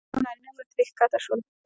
[0.09, 1.39] ښځې او نارینه به ترې ښکته شول.